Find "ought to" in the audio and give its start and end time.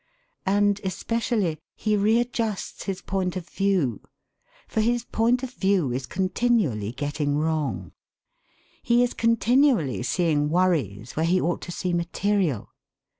11.39-11.71